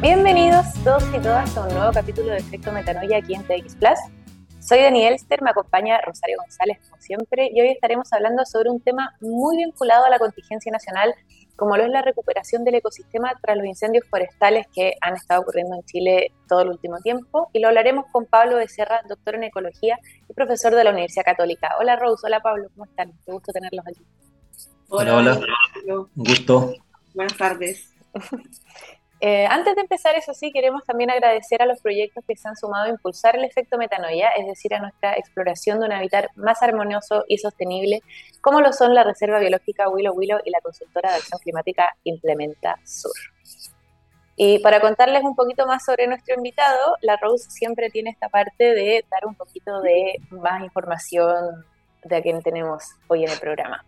[0.00, 3.98] Bienvenidos todos y todas a un nuevo capítulo de Efecto Metanoia aquí en TX Plus.
[4.58, 8.80] Soy Daniel Elster, me acompaña Rosario González como siempre y hoy estaremos hablando sobre un
[8.80, 11.14] tema muy vinculado a la contingencia nacional
[11.56, 15.76] como lo es la recuperación del ecosistema tras los incendios forestales que han estado ocurriendo
[15.76, 19.98] en Chile todo el último tiempo y lo hablaremos con Pablo Becerra, doctor en ecología
[20.26, 21.74] y profesor de la Universidad Católica.
[21.78, 23.12] Hola Rose, hola Pablo, ¿cómo están?
[23.26, 24.02] Qué gusto tenerlos aquí.
[24.88, 25.40] Hola, hola.
[25.86, 26.72] Un gusto.
[27.12, 27.92] Buenas tardes.
[29.26, 32.56] Eh, antes de empezar, eso sí, queremos también agradecer a los proyectos que se han
[32.56, 36.62] sumado a impulsar el efecto metanoia, es decir, a nuestra exploración de un hábitat más
[36.62, 38.02] armonioso y sostenible,
[38.42, 42.76] como lo son la Reserva Biológica Willow Willow y la consultora de acción climática Implementa
[42.84, 43.14] Sur.
[44.36, 48.74] Y para contarles un poquito más sobre nuestro invitado, la Rose siempre tiene esta parte
[48.74, 51.64] de dar un poquito de más información
[52.02, 53.86] de a quien tenemos hoy en el programa.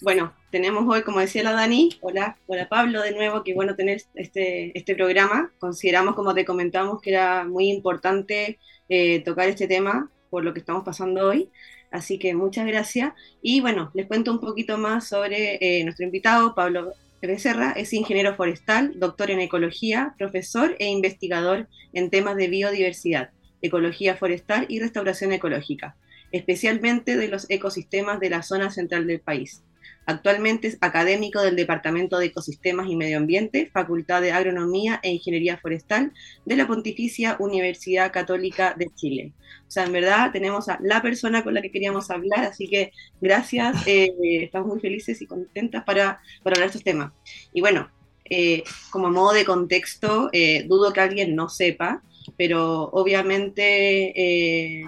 [0.00, 4.00] Bueno, tenemos hoy, como decía la Dani, hola, hola Pablo de nuevo, qué bueno tener
[4.14, 5.50] este, este programa.
[5.58, 10.60] Consideramos, como te comentamos, que era muy importante eh, tocar este tema por lo que
[10.60, 11.50] estamos pasando hoy.
[11.90, 13.12] Así que muchas gracias.
[13.42, 17.72] Y bueno, les cuento un poquito más sobre eh, nuestro invitado, Pablo Becerra.
[17.72, 23.30] Es ingeniero forestal, doctor en ecología, profesor e investigador en temas de biodiversidad,
[23.62, 25.96] ecología forestal y restauración ecológica,
[26.30, 29.64] especialmente de los ecosistemas de la zona central del país.
[30.08, 35.58] Actualmente es académico del Departamento de Ecosistemas y Medio Ambiente, Facultad de Agronomía e Ingeniería
[35.58, 36.14] Forestal
[36.46, 39.34] de la Pontificia Universidad Católica de Chile.
[39.66, 42.92] O sea, en verdad tenemos a la persona con la que queríamos hablar, así que
[43.20, 44.10] gracias, eh,
[44.44, 47.12] estamos muy felices y contentas para, para hablar de estos temas.
[47.52, 47.90] Y bueno,
[48.24, 52.02] eh, como modo de contexto, eh, dudo que alguien no sepa,
[52.38, 54.84] pero obviamente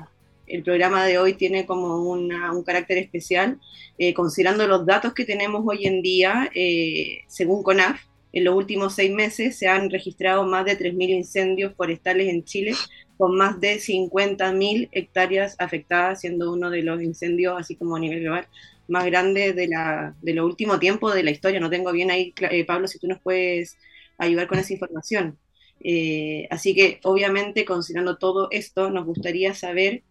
[0.51, 3.61] el programa de hoy tiene como un carácter especial,
[3.99, 8.95] eh, considerando los datos que tenemos hoy en día, eh, según CONAF, en los últimos
[8.95, 12.75] seis meses se han registrado más de 3.000 incendios forestales en Chile,
[13.17, 18.21] con más de 50.000 hectáreas afectadas, siendo uno de los incendios, así como a nivel
[18.21, 18.47] global,
[18.89, 19.69] más grandes de,
[20.35, 21.61] lo último tiempo de la historia.
[21.61, 23.77] No tengo bien ahí, eh, Pablo, si tú nos puedes
[24.19, 25.39] ayudar con esa información.
[26.51, 30.03] así que, obviamente, considerando todo esto, nos gustaría saber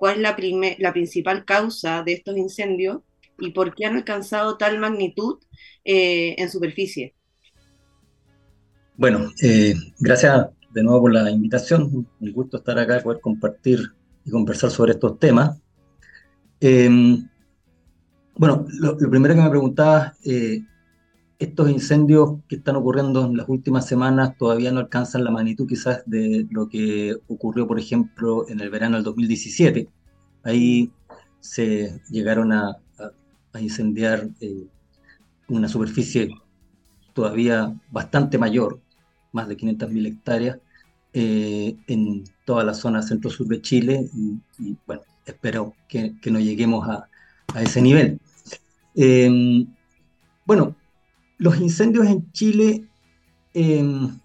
[0.00, 3.02] cuál es la, principal causa de estos incendios
[3.38, 5.38] y por qué han alcanzado tal magnitud
[5.84, 7.14] eh, en superficie.
[8.96, 12.06] Bueno, eh, gracias de nuevo por la invitación.
[12.18, 13.92] Un gusto estar acá y poder compartir
[14.24, 15.60] y conversar sobre estos temas.
[16.60, 17.28] Em,
[18.36, 20.62] bueno, lo, primero que me preguntaba, eh,
[21.40, 26.02] estos incendios que están ocurriendo en las últimas semanas todavía no alcanzan la magnitud quizás
[26.04, 29.88] de lo que ocurrió, por ejemplo, en el verano del 2017.
[30.42, 30.92] Ahí
[31.40, 32.76] se llegaron a,
[33.58, 34.66] incendiar eh,
[35.48, 36.30] una superficie
[37.14, 38.78] todavía bastante mayor,
[39.32, 40.58] más de 500.000 hectáreas,
[41.14, 44.08] eh, en toda la zona centro-sur de Chile
[44.58, 47.08] y, bueno, espero que, no lleguemos a,
[47.60, 48.20] ese nivel.
[48.94, 49.66] Em,
[50.44, 50.76] bueno,
[51.40, 52.84] los incendios en Chile,
[53.54, 54.20] em,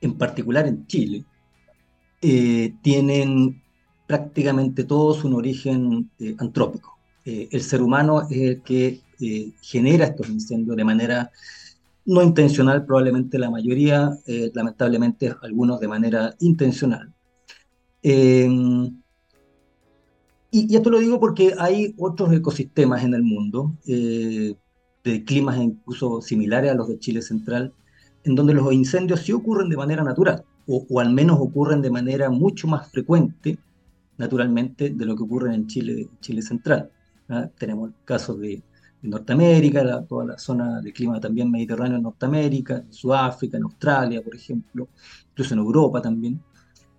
[0.00, 1.24] en particular en Chile,
[2.22, 3.62] eh, tienen
[4.06, 6.98] prácticamente todos un origen eh, antrópico.
[7.24, 9.00] Eh, el ser humano es el que
[9.62, 11.30] genera estos incendios de manera
[12.04, 14.16] no intencional, probablemente la mayoría,
[14.54, 17.12] lamentablemente algunos de manera intencional.
[18.02, 18.92] y,
[20.50, 23.74] y, esto lo digo porque hay otros ecosistemas en el mundo
[25.10, 27.72] de climas incluso similares a los de Chile Central,
[28.24, 32.28] en donde los incendios sí ocurren de manera natural, o, al menos ocurren de manera
[32.28, 33.56] mucho más frecuente,
[34.18, 36.90] naturalmente, de lo que ocurre en Chile, Chile Central.
[37.28, 37.48] ¿ah?
[37.56, 38.62] Tenemos casos de,
[39.02, 44.34] Norteamérica, toda la zona de clima también mediterráneo en Norteamérica, en Sudáfrica, en Australia, por
[44.34, 44.88] ejemplo,
[45.30, 46.40] incluso en Europa también,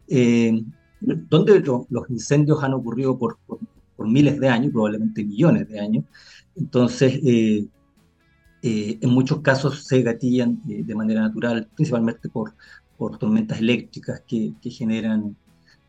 [0.08, 0.64] eh,
[1.02, 6.06] donde los incendios han ocurrido por, por, miles de años, probablemente millones de años.
[6.56, 7.68] Entonces, eh,
[8.70, 12.54] eh, en muchos casos se gatillan eh, de manera natural, principalmente por,
[13.18, 15.38] tormentas eléctricas que, generan,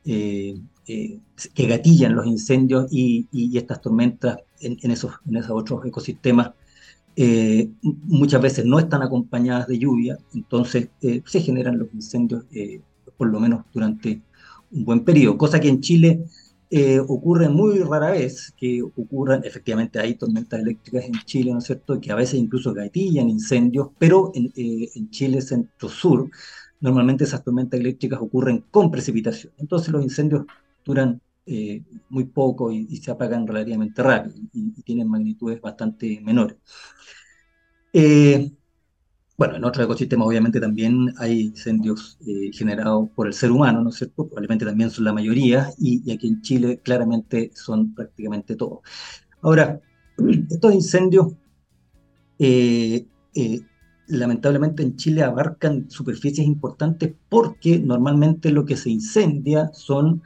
[0.05, 3.27] eh, que gatillan los incendios y,
[3.59, 6.53] estas tormentas en, esos, en esos otros ecosistemas
[7.83, 12.45] muchas veces no están acompañadas de lluvia, entonces se generan los incendios
[13.17, 14.21] por lo menos durante
[14.71, 16.25] un buen periodo, cosa que en Chile
[16.71, 21.65] eh, ocurre muy rara vez que ocurran, efectivamente hay tormentas eléctricas en Chile, ¿no es
[21.65, 26.31] cierto?, que a veces incluso gatillan incendios, pero en, eh, Chile centro-sur
[26.81, 29.53] normalmente esas tormentas eléctricas ocurren con precipitación.
[29.59, 30.45] Entonces los incendios
[30.85, 36.57] duran eh, muy poco y, se apagan relativamente rápido y, tienen magnitudes bastante menores.
[39.39, 43.91] Bueno, en otros ecosistemas obviamente también hay incendios eh, generados por el ser humano, ¿no
[43.91, 44.27] es cierto?
[44.27, 48.81] Probablemente también son la mayoría y, aquí en Chile claramente son prácticamente todos.
[49.41, 49.81] Ahora,
[50.51, 51.29] estos incendios
[52.41, 53.61] eh, eh,
[54.09, 60.21] lamentablemente en Chile abarcan superficies importantes porque normalmente lo que se incendia son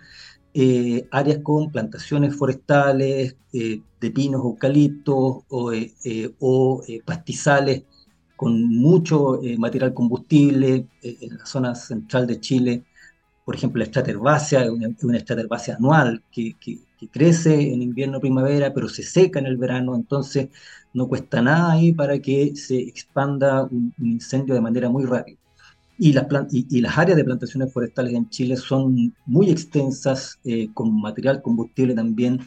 [1.11, 5.73] áreas con plantaciones forestales de pinos, eucaliptos o,
[6.41, 7.85] o pastizales
[8.43, 12.83] con mucho eh, material combustible eh, en la zona central de Chile.
[13.45, 15.19] Por ejemplo, la estraterbácea es una, una
[15.77, 16.57] anual que,
[17.13, 20.49] crece en invierno-primavera, pero se seca en el verano, entonces
[20.93, 25.39] no cuesta nada ahí para que se expanda un, incendio de manera muy rápida.
[25.97, 31.01] Y las, y, las áreas de plantaciones forestales en Chile son muy extensas, eh, con
[31.01, 32.41] material combustible también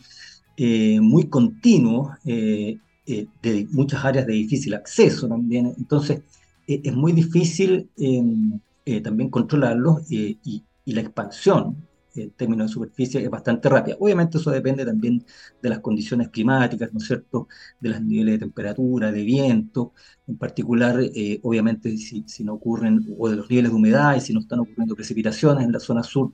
[1.01, 5.73] muy continuo, eh, de muchas áreas de difícil acceso también.
[5.77, 6.21] Entonces,
[6.67, 11.77] eh, es muy difícil em, eh, también controlarlos y, la expansión
[12.13, 13.97] en términos de superficie es bastante rápida.
[13.99, 15.25] Obviamente eso depende también
[15.61, 17.47] de las condiciones climáticas, ¿no es cierto?,
[17.79, 19.93] de los niveles de temperatura, de viento,
[20.27, 20.99] en particular,
[21.41, 24.59] obviamente si, si, no ocurren, o de los niveles de humedad y si no están
[24.59, 26.31] ocurriendo precipitaciones en la zona sur,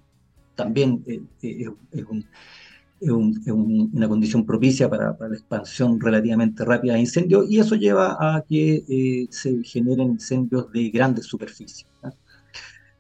[0.56, 1.03] también
[1.41, 2.25] es un
[3.01, 8.44] es, una condición propicia para, la expansión relativamente rápida de incendios y eso lleva a
[8.48, 11.88] que eh, se generen incendios de grandes superficies.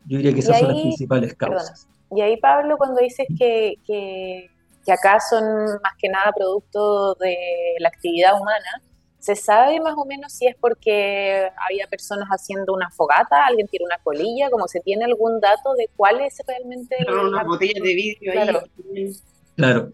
[0.05, 1.87] Yo diría que esas son las principales causas.
[2.15, 4.49] Y ahí, Pablo, cuando dices que, que,
[4.83, 5.43] que, acá son
[5.81, 7.37] más que nada producto de
[7.79, 8.81] la actividad humana,
[9.19, 13.85] ¿se sabe más o menos si es porque había personas haciendo una fogata, alguien tiene
[13.85, 16.97] una colilla, como se tiene algún dato de cuál es realmente...
[17.07, 19.15] una botella de vidrio ahí.
[19.55, 19.91] Claro,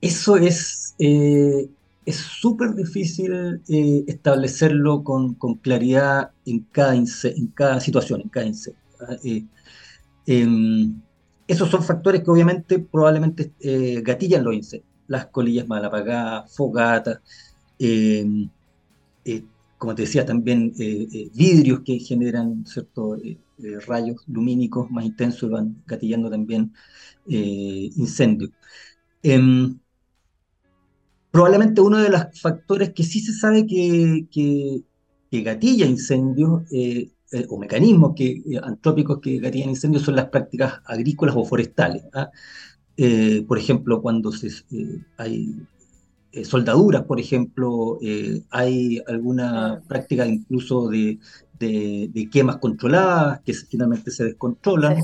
[0.00, 1.68] eso es eh,
[2.04, 7.06] es súper difícil eh, establecerlo con, claridad en cada, en
[7.54, 8.80] cada situación, en cada incendio.
[9.24, 9.46] Eh,
[10.26, 11.02] em,
[11.48, 13.52] esos son factores que obviamente probablemente
[14.02, 14.90] gatillan los incendios.
[15.08, 17.20] Las colillas mal apagadas, fogatas,
[17.78, 18.50] em,
[19.78, 20.72] como te decía también,
[21.34, 23.20] vidrios que generan ciertos
[23.86, 26.72] rayos lumínicos más intensos y van gatillando también
[27.26, 28.50] incendios.
[29.22, 29.78] Em,
[31.30, 34.84] probablemente uno de los factores que sí se sabe que, que,
[35.42, 40.80] gatilla incendios eh, eh, o mecanismos que, eh, antrópicos que gatillan incendios son las prácticas
[40.84, 42.04] agrícolas o forestales.
[42.12, 42.30] ¿ah?
[43.48, 44.50] por ejemplo, cuando se,
[45.16, 45.56] hay
[46.44, 47.98] soldaduras, por ejemplo,
[48.50, 51.18] hay alguna práctica incluso de,
[51.58, 55.02] de, quemas controladas que finalmente se descontrolan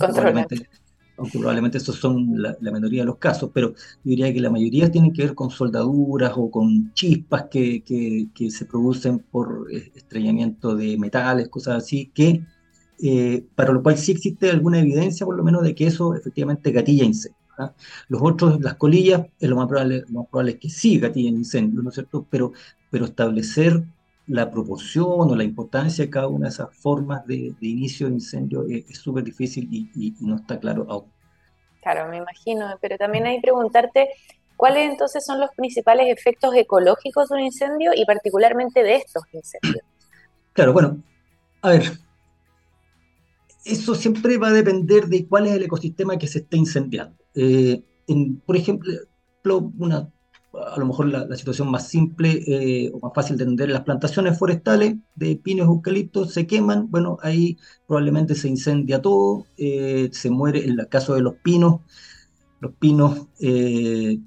[1.18, 4.50] aunque probablemente esos son la, la, mayoría de los casos, pero yo diría que la
[4.50, 10.76] mayoría tienen que ver con soldaduras o con chispas que, que, se producen por estrellamiento
[10.76, 12.42] de metales, cosas así, que
[13.02, 16.70] eh, para lo cual sí existe alguna evidencia, por lo menos, de que eso efectivamente
[16.70, 17.42] gatilla incendios.
[17.58, 17.72] ¿ah?
[18.08, 21.36] Los otros, las colillas, es lo más probable, lo más probable es que sí gatillen
[21.36, 22.26] incendios, ¿no es cierto?
[22.30, 22.52] Pero,
[22.90, 23.82] pero establecer
[24.28, 28.64] la proporción o la importancia de cada una de esas formas de, inicio de incendio
[28.68, 31.10] es súper difícil y, no está claro aún.
[31.82, 34.08] Claro, me imagino, pero también hay que preguntarte
[34.56, 39.84] cuáles entonces son los principales efectos ecológicos de un incendio y particularmente de estos incendios.
[40.54, 41.00] Claro, bueno,
[41.62, 41.84] a ver,
[43.64, 47.16] eso siempre va a depender de cuál es el ecosistema que se está incendiando.
[47.36, 47.84] Eh,
[48.44, 48.90] por ejemplo,
[49.78, 50.10] una
[50.66, 54.38] a lo mejor la, situación más simple eh, o más fácil de entender, las plantaciones
[54.38, 60.30] forestales de pinos y eucaliptos se queman, bueno, ahí probablemente se incendia todo, eh, se
[60.30, 61.80] muere, en el caso de los pinos,
[62.60, 64.18] los pinos, eh,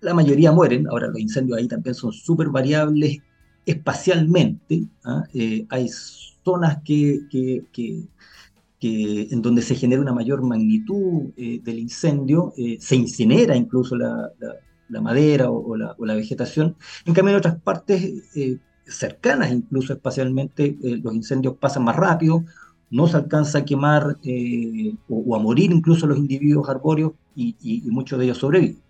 [0.00, 3.18] la mayoría mueren, ahora los incendios ahí también son súper variables
[3.66, 5.24] espacialmente, ¿ah?
[5.68, 12.96] hay zonas que, que, que en donde se genera una mayor magnitud del incendio, se
[12.96, 14.54] incinera incluso la, la
[15.00, 16.76] madera o, la, vegetación.
[17.04, 18.02] En cambio, en otras partes
[18.34, 22.44] eh, cercanas, incluso espacialmente, eh, los incendios pasan más rápido,
[22.90, 28.18] no se alcanza a quemar eh, o, a morir incluso los individuos arbóreos y, muchos
[28.18, 28.82] de ellos sobreviven.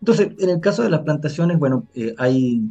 [0.00, 1.86] Entonces, en el caso de las plantaciones, bueno,
[2.18, 2.70] hay,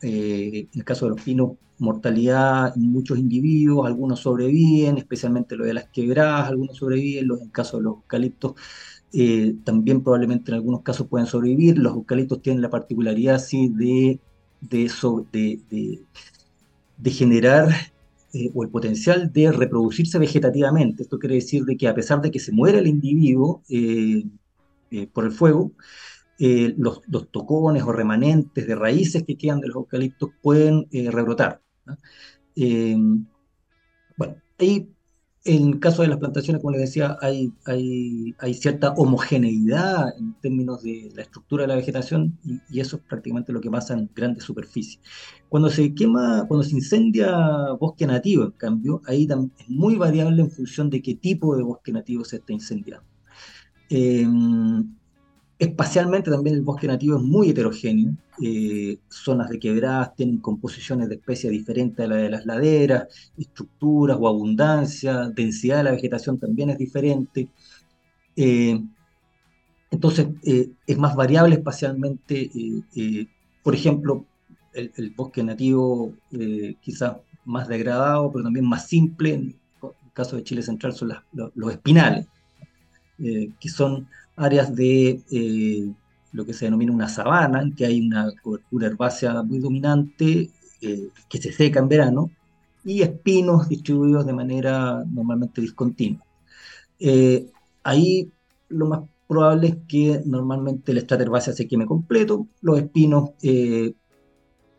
[0.00, 5.74] en el caso de los pinos, mortalidad en muchos individuos, algunos sobreviven, especialmente lo de
[5.74, 8.54] las quebradas, algunos sobreviven, los, en el caso de los eucaliptos,
[9.12, 11.78] eh, también probablemente en algunos casos pueden sobrevivir.
[11.78, 14.20] Los eucaliptos tienen la particularidad así de,
[14.60, 15.60] de,
[16.98, 17.68] de, generar
[18.34, 21.02] eh, o el potencial de reproducirse vegetativamente.
[21.02, 24.24] Esto quiere decir de que a pesar de que se muere el individuo eh,
[25.12, 25.72] por el fuego,
[26.38, 31.62] los, tocones o remanentes de raíces que quedan de los eucaliptos pueden rebrotar.
[34.16, 34.88] bueno, ahí
[35.48, 37.52] en el caso de las plantaciones, como les decía, hay,
[38.52, 43.60] cierta homogeneidad en términos de la estructura de la vegetación y, eso es prácticamente lo
[43.60, 45.00] que pasa en grandes superficies.
[45.48, 49.26] Cuando se quema, cuando se incendia bosque nativo, en cambio, ahí
[49.58, 53.06] es muy variable en función de qué tipo de bosque nativo se está incendiando.
[53.88, 54.26] Eh,
[55.58, 58.12] Espacialmente también el bosque nativo es muy heterogéneo.
[58.40, 64.16] Eh, zonas de quebradas tienen composiciones de especies diferentes a la de las laderas, estructuras
[64.20, 67.48] o abundancia, densidad de la vegetación también es diferente.
[68.36, 68.80] Eh,
[69.90, 72.50] entonces eh, es más variable espacialmente.
[73.64, 74.26] por ejemplo,
[74.72, 76.14] el, bosque nativo
[76.80, 79.34] quizás más degradado, pero también más simple.
[79.34, 82.28] En el caso de Chile Central son los espinales,
[83.18, 84.06] que son
[84.38, 85.92] áreas de eh,
[86.32, 91.08] lo que se denomina una sabana, en que hay una cobertura herbácea muy dominante eh,
[91.28, 92.30] que se seca en verano,
[92.84, 96.24] y espinos distribuidos de manera normalmente discontinua.
[96.98, 97.50] Eh,
[97.82, 98.30] ahí
[98.68, 103.30] lo más probable es que normalmente el estrato herbácea se queme completo, los espinos,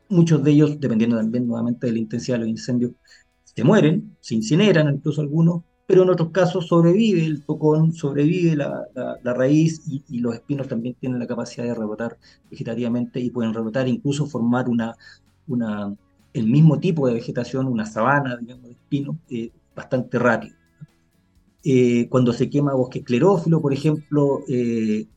[0.10, 2.92] muchos de ellos, dependiendo también nuevamente de la intensidad de los incendios,
[3.44, 8.86] se mueren, se incineran incluso algunos, pero en otros casos sobrevive el tocón, sobrevive la,
[9.24, 12.16] raíz y, los espinos también tienen la capacidad de rebotar
[12.52, 14.96] vegetativamente y pueden rebotar, incluso formar una,
[15.48, 15.92] una,
[16.32, 20.56] el mismo tipo de vegetación, una sabana, digamos, de espinos, eh, bastante rápido.
[21.64, 25.08] Eh, cuando se quema bosque esclerófilo, por ejemplo, eh,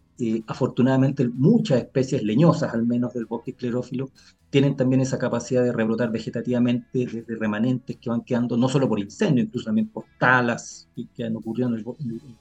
[0.47, 4.09] afortunadamente muchas especies leñosas, al menos del bosque esclerófilo,
[4.53, 9.01] tienen también esa capacidad de rebrotar vegetativamente desde remanentes que van quedando no solo por
[9.01, 11.85] incendio, incluso también por talas que han ocurrido en el,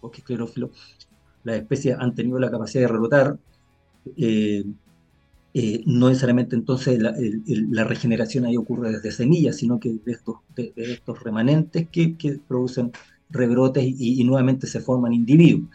[0.01, 0.71] bosque esclerófilo.
[1.45, 3.39] Las especies han tenido la capacidad de rebrotar.
[4.17, 4.65] Eh,
[5.53, 10.73] eh, no necesariamente entonces la, regeneración ahí ocurre desde semillas, sino que de estos, de,
[10.75, 12.91] estos remanentes que, producen
[13.29, 15.69] rebrotes y, nuevamente se forman individuos.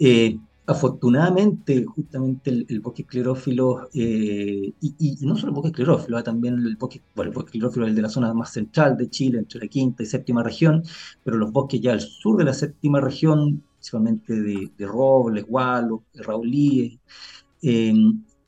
[0.00, 0.36] Eh,
[0.70, 6.76] afortunadamente, justamente el, bosque esclerófilo, eh, y, no solo el bosque esclerófilo, ah, también el
[6.76, 9.60] bosque, bueno, el bosque esclerófilo es el de la zona más central de Chile, entre
[9.60, 10.84] la quinta y séptima región,
[11.24, 17.00] pero los bosques ya al sur de la séptima región, principalmente de, robles, gualos, raulíes,
[17.62, 17.92] eh,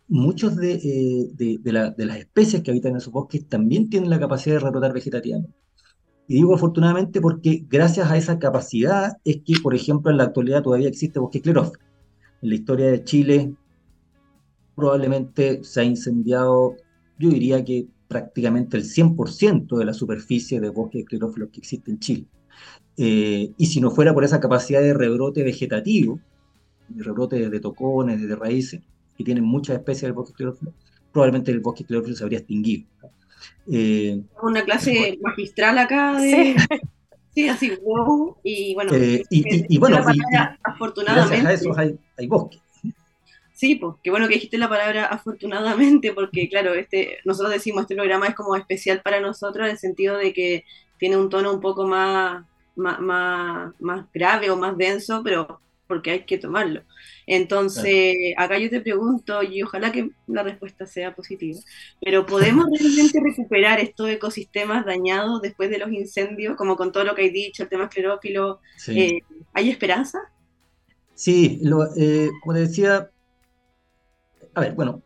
[0.06, 4.60] muchos eh, de, las especies que habitan en esos bosques también tienen la capacidad de
[4.60, 5.56] rebrotar vegetativamente.
[6.28, 10.62] Y digo afortunadamente porque gracias a esa capacidad es que, por ejemplo, en la actualidad
[10.62, 11.91] todavía existe bosque esclerófilo
[12.42, 13.54] en la historia de Chile
[14.74, 16.76] probablemente se ha incendiado,
[17.18, 21.98] yo diría que prácticamente el 100% de la superficie de bosque esclerófilos que existe en
[21.98, 22.26] Chile.
[22.96, 26.20] Eh, y si no fuera por esa capacidad de rebrote vegetativo,
[26.88, 28.82] de rebrote de tocones, de raíces,
[29.16, 30.74] que tienen muchas especies del bosque esclerófilo,
[31.12, 32.86] probablemente el bosque esclerófilo se habría extinguido.
[33.66, 36.56] Eh, Una clase magistral acá de, Sí,
[37.48, 38.36] así, wow.
[38.42, 39.98] Y bueno, eh, y, bueno
[40.64, 41.40] afortunadamente.
[41.40, 42.58] Gracias a eso hay, hay bosque.
[43.54, 47.94] Sí, pues qué bueno que dijiste la palabra afortunadamente, porque claro, este, nosotros decimos este
[47.94, 50.64] programa es como especial para nosotros en el sentido de que
[50.98, 55.60] tiene un tono un poco más, más, más, más grave o más denso, pero
[55.92, 56.84] porque hay que tomarlo.
[57.26, 61.60] Entonces, acá yo te pregunto, y ojalá que la respuesta sea positiva,
[62.00, 67.14] pero ¿podemos realmente recuperar estos ecosistemas dañados después de los incendios, como con todo lo
[67.14, 68.60] que hay dicho, el tema esclerófilo?
[68.88, 69.20] Eh,
[69.52, 70.18] ¿Hay esperanza?
[71.14, 73.10] Sí, lo, eh, como decía,
[74.54, 75.02] a ver, bueno,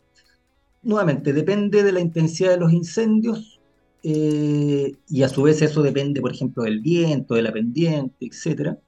[0.85, 3.59] nuevamente, depende de la intensidad de los incendios
[4.05, 8.79] eh, y a su vez eso depende, por ejemplo, del viento, de la pendiente, etc.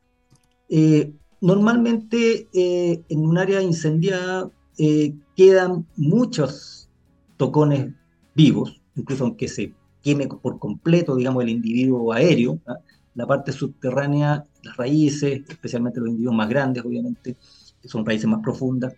[1.41, 6.89] Normalmente eh, en un área incendiada eh, quedan muchos
[7.37, 7.95] tocones
[8.35, 12.79] vivos, incluso aunque se queme por completo, digamos, el individuo aéreo, ¿ah?
[13.15, 17.37] la parte subterránea, las raíces, especialmente los individuos más grandes, obviamente,
[17.81, 18.95] que son raíces más profundas,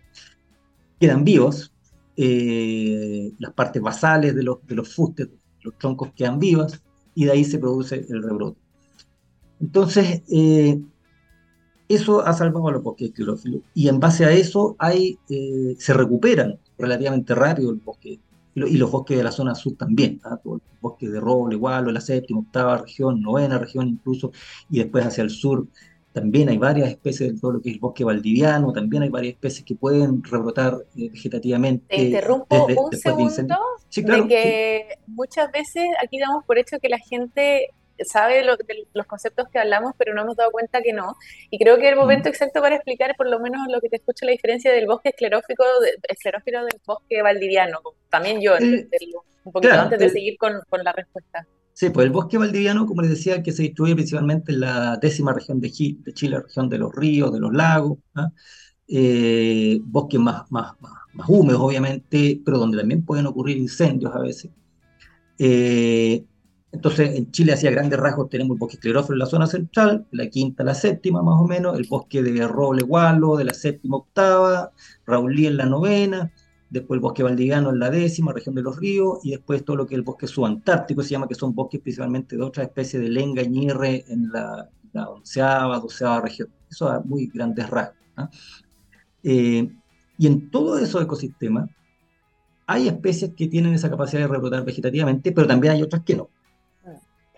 [0.99, 1.73] quedan vivos,
[2.15, 5.29] eh, las partes basales de los, de los fustes,
[5.61, 6.81] los troncos quedan vivas,
[7.13, 8.59] y de ahí se produce el rebrote.
[9.59, 10.21] Entonces,
[11.95, 15.93] eso ha salvado a los bosques esclerófilos y en base a eso hay, eh, se
[15.93, 18.19] recuperan relativamente rápido el bosque
[18.53, 20.37] y los bosques de la zona sur también, ¿ah?
[20.43, 24.31] el bosque de roble, igual, la séptima, octava región, novena región incluso,
[24.69, 25.67] y después hacia el sur
[26.11, 29.35] también hay varias especies de todo lo que es el bosque valdiviano, también hay varias
[29.35, 31.85] especies que pueden rebrotar eh, vegetativamente.
[31.87, 33.55] Te interrumpo un segundo,
[33.95, 37.69] de, que muchas veces aquí damos por hecho que la gente
[38.05, 41.15] sabe lo, de los conceptos que hablamos, pero no hemos dado cuenta que no.
[41.49, 44.25] Y creo que el momento exacto para explicar, por lo menos lo que te escucho,
[44.25, 47.79] la diferencia del bosque esclerófico, de, esclerófilo del bosque valdiviano.
[48.09, 48.87] También yo, eh,
[49.43, 51.47] un poquito antes de seguir con, con, la respuesta.
[51.73, 55.33] Sí, pues el bosque valdiviano, como les decía, que se distribuye principalmente en la décima
[55.33, 58.29] región de, Chile, la región de los ríos, de los lagos, ¿ah?
[58.87, 64.51] eh, bosques más, más, más, húmedos, obviamente, pero donde también pueden ocurrir incendios a veces.
[65.39, 66.23] Eh,
[66.71, 70.29] entonces, en Chile, hacia grandes rasgos, tenemos el bosque esclerófilo en la zona central, la
[70.29, 74.71] quinta, la séptima, más o menos, el bosque de roble gualo de la séptima, octava,
[75.05, 76.31] Raulí en la novena,
[76.69, 79.85] después el bosque valdiviano en la décima, región de los ríos, y después todo lo
[79.85, 83.09] que es el bosque subantártico, se llama que son bosques principalmente de otras especies de
[83.09, 86.47] lenga y ñirre en la, onceava, doceava región.
[86.69, 87.97] Eso a muy grandes rasgos.
[88.15, 88.29] ¿ah?
[89.23, 89.69] Eh,
[90.17, 91.69] y en todos esos ecosistemas
[92.65, 96.29] hay especies que tienen esa capacidad de rebrotar vegetativamente, pero también hay otras que no.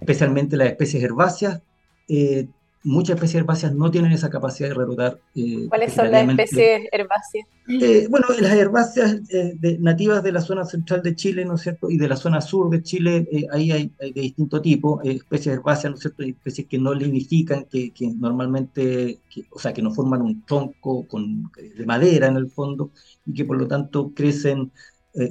[0.03, 1.61] Especialmente las especies herbáceas
[2.07, 2.47] eh,
[2.83, 5.19] muchas especies herbáceas no tienen esa capacidad de rebrotar.
[5.35, 7.47] Eh, ¿Cuáles son las especies herbáceas?
[7.67, 11.89] Eh, bueno, las herbáceas eh, nativas de la zona central de Chile, ¿no es cierto?
[11.89, 15.95] Y de la zona sur de Chile, ahí hay, de distinto tipo, especies herbáceas, ¿no
[15.95, 16.23] es cierto?
[16.23, 19.19] especies que no lignifican, que, que normalmente,
[19.49, 22.91] o sea, que no forman un tronco con, de madera en el fondo,
[23.25, 24.71] y que por lo tanto crecen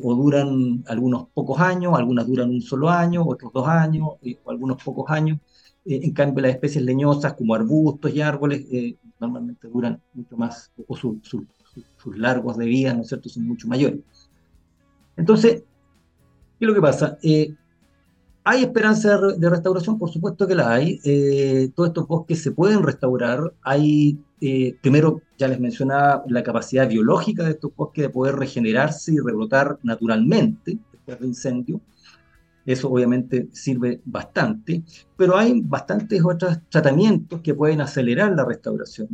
[0.03, 4.11] o duran algunos pocos años, algunas duran un solo año, otros dos años,
[4.45, 5.39] o algunos pocos años
[5.85, 10.71] eh, en cambio, las especies leñosas como arbustos y árboles eh, normalmente duran mucho más,
[10.87, 11.17] o sus
[12.17, 14.01] largos de vida, ¿no es cierto?, son mucho mayores.
[15.17, 15.63] Entonces,
[16.59, 17.19] ¿qué es lo que pasa?
[17.23, 17.55] Eh,
[18.45, 19.99] ¿Hay esperanza de, restauración?
[19.99, 20.99] Por supuesto que la hay.
[21.75, 23.53] todos estos bosques se pueden restaurar.
[23.63, 24.19] Hay,
[24.81, 29.79] primero, ya les mencionaba, la capacidad biológica de estos bosques de poder regenerarse y rebrotar
[29.83, 31.81] naturalmente después de incendio.
[32.65, 34.83] Eso obviamente sirve bastante,
[35.17, 39.09] pero hay bastantes otros tratamientos que pueden acelerar la restauración.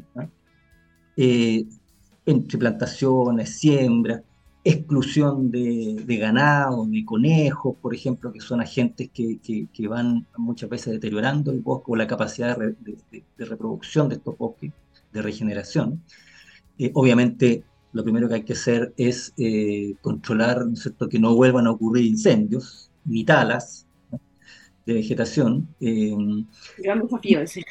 [1.17, 1.67] Eh,
[2.27, 4.23] entre plantaciones, siembra,
[4.69, 9.39] exclusión de, ganado, de conejos, por ejemplo, que son agentes que,
[9.73, 14.73] que, van muchas veces deteriorando el bosque o la capacidad de, reproducción de estos bosques,
[15.13, 16.03] de regeneración.
[16.79, 21.67] Eh, obviamente, lo primero que hay que hacer es eh, controlar ¿no que no vuelvan
[21.67, 23.87] a ocurrir incendios, ni talas
[24.87, 25.69] de vegetación.
[25.81, 26.15] Eh,
[26.79, 27.63] Gran desafío ese.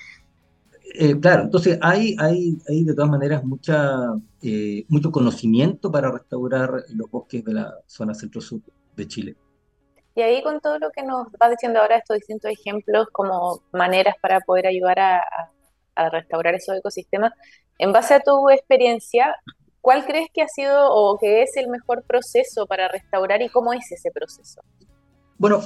[0.93, 6.83] Eh, claro, entonces hay, hay, hay de todas maneras mucha, eh, mucho conocimiento para restaurar
[6.93, 8.61] los bosques de la zona centro-sur
[8.95, 9.35] de Chile.
[10.15, 14.15] Y ahí con todo lo que nos vas diciendo ahora, estos distintos ejemplos como maneras
[14.21, 15.21] para poder ayudar a,
[15.97, 17.33] a restaurar esos ecosistemas,
[17.77, 19.35] en base a tu experiencia,
[19.81, 23.73] ¿cuál crees que ha sido o que es el mejor proceso para restaurar y cómo
[23.73, 24.61] es ese proceso?
[25.37, 25.61] Bueno,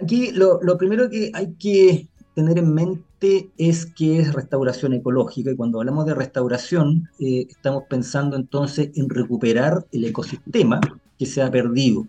[0.00, 2.08] aquí lo, primero que hay que
[2.40, 7.84] tener en mente es que es restauración ecológica y cuando hablamos de restauración eh, estamos
[7.88, 10.80] pensando entonces en recuperar el ecosistema
[11.18, 12.06] que se ha perdido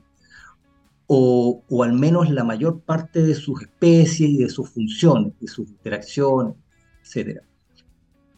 [1.08, 5.48] o, o, al menos la mayor parte de sus especies y de sus funciones, de
[5.50, 6.56] sus interacciones,
[7.04, 7.41] etc.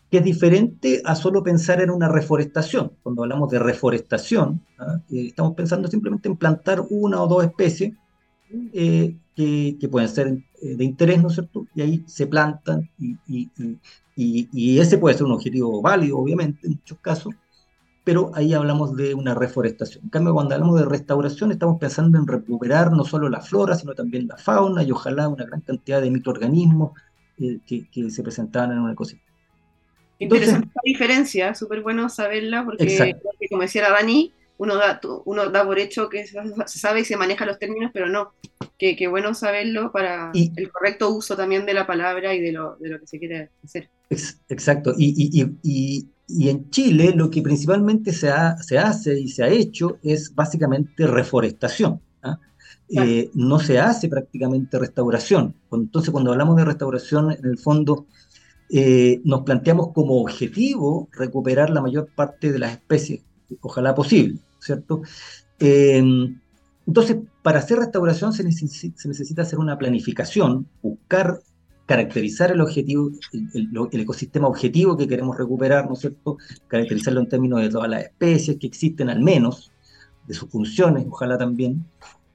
[0.10, 2.93] Que es diferente a solo pensar en una reforestación.
[3.03, 4.99] Cuando hablamos de reforestación, ¿ah?
[5.12, 7.93] eh, estamos pensando simplemente en plantar una o dos especies
[8.73, 10.27] eh, que, pueden ser
[10.61, 11.67] eh, de interés, ¿no es cierto?
[11.75, 13.17] Y ahí se plantan y,
[14.15, 17.33] y, ese puede ser un objetivo válido, obviamente, en muchos casos,
[18.03, 20.03] pero ahí hablamos de una reforestación.
[20.03, 23.95] En cambio, cuando hablamos de restauración, estamos pensando en recuperar no solo la flora, sino
[23.95, 26.91] también la fauna y ojalá una gran cantidad de microorganismos
[27.39, 29.31] eh, que, se presentaban en un ecosistema.
[30.19, 35.49] Interesante esta diferencia, súper bueno saberla, porque, porque como decía la Dani, uno da, uno
[35.49, 38.33] da por hecho que se sabe y se maneja los términos, pero no.
[38.77, 42.89] Que, bueno saberlo para el correcto uso también de la palabra y de lo, de
[42.89, 43.89] lo que se quiere hacer.
[44.49, 44.93] exacto.
[44.97, 50.33] Y, y, en Chile lo que principalmente se, se, hace y se ha hecho es
[50.33, 52.01] básicamente reforestación.
[52.23, 52.39] ¿ah?
[52.89, 55.55] Eh, no se hace prácticamente restauración.
[55.71, 58.07] Entonces, cuando hablamos de restauración, en el fondo,
[58.69, 63.21] eh, nos planteamos como objetivo recuperar la mayor parte de las especies
[63.61, 65.01] ojalá posible, ¿cierto?
[65.59, 66.39] Em,
[66.85, 71.39] entonces, para hacer restauración se, necesita hacer una planificación, buscar
[71.85, 73.11] caracterizar el objetivo,
[73.53, 76.37] el, ecosistema objetivo que queremos recuperar, ¿no es cierto?
[76.67, 79.71] Caracterizarlo en términos de todas las especies que existen al menos,
[80.27, 81.85] de sus funciones, ojalá también.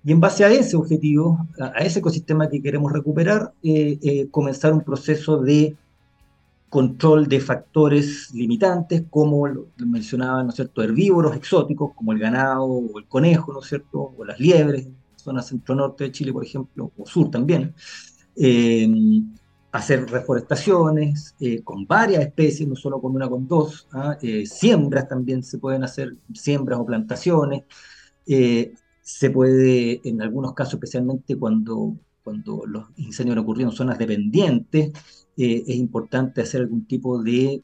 [0.04, 4.72] Y en base a ese objetivo, a, ese ecosistema que queremos recuperar, eh, eh, comenzar
[4.72, 5.76] un proceso de
[6.68, 9.46] control de factores limitantes, como
[9.78, 14.14] mencionaba, ¿no es cierto?, herbívoros exóticos, como el ganado o el conejo, ¿no es cierto?,
[14.16, 17.74] o las liebres, en zona centro-norte de Chile, por ejemplo, o sur también.
[18.36, 18.88] Eh,
[19.72, 23.86] hacer reforestaciones eh, con varias especies, no solo con una, con dos.
[23.92, 24.16] ¿ah?
[24.22, 27.64] Eh, siembras también se pueden hacer, siembras o plantaciones.
[29.02, 31.96] se puede, en algunos casos, especialmente cuando
[32.28, 34.92] cuando los incendios han ocurrido en zonas dependientes,
[35.38, 37.62] es importante hacer algún tipo de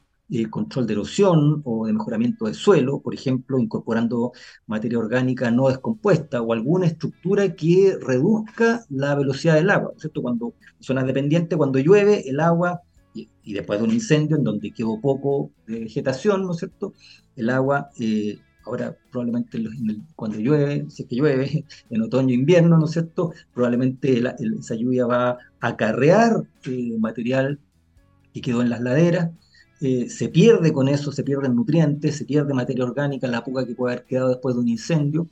[0.49, 4.31] control de erosión o de mejoramiento de suelo, por ejemplo, incorporando
[4.65, 10.21] materia orgánica no descompuesta o alguna estructura que reduzca la velocidad del agua, ¿cierto?
[10.21, 12.81] Cuando zonas dependientes, cuando llueve, el agua,
[13.13, 16.93] y, después de un incendio en donde quedó poco de vegetación, ¿no es cierto?
[17.35, 19.59] El agua, eh, ahora probablemente
[20.15, 23.31] cuando llueve, si es que llueve, en otoño invierno, ¿no es cierto?
[23.53, 24.21] Probablemente
[24.59, 27.59] esa lluvia va a acarrear eh, material
[28.33, 29.31] que quedó en las laderas,
[29.81, 33.75] eh, se pierde con eso, se pierden nutrientes, se pierde materia orgánica, la puga que
[33.75, 35.29] puede haber quedado después de un incendio.